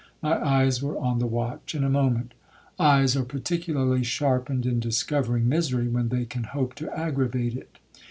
[0.23, 2.31] My eyes were on the watch in a moment.
[2.79, 7.77] Eyes are particularly sharpened in discovering misery when they can hope to aggravate it.